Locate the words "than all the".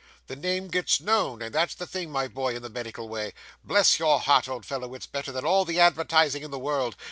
5.31-5.79